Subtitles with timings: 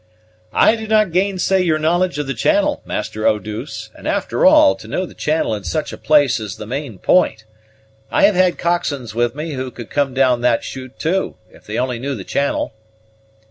[0.51, 4.73] "I do not gainsay your knowledge of the channel, Master Eau douce, and, after all,
[4.77, 7.45] to know the channel in such a place is the main point.
[8.09, 11.77] I have had cockswains with me who could come down that shoot too, if they
[11.77, 12.73] only knew the channel."